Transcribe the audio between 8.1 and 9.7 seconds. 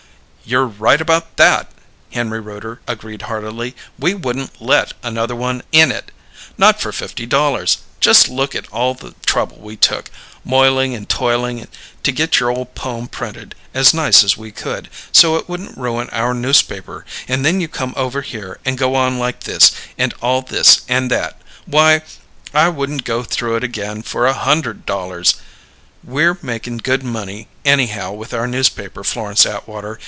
look at all the trouble